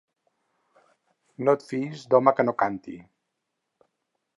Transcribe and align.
No 1.45 1.55
et 1.57 1.67
fiïs 1.67 2.09
d'home 2.15 2.35
que 2.41 2.47
no 2.49 2.59
canti. 2.67 3.01